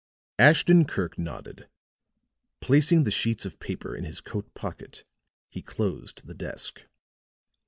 [0.39, 1.69] Ashton Kirk nodded;
[2.59, 5.03] placing the sheets of paper in his coat pocket
[5.47, 6.81] he closed the desk.